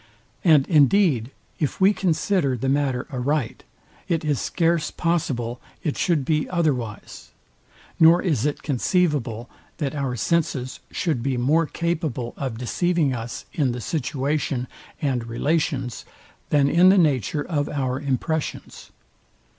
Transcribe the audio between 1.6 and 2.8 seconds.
we consider the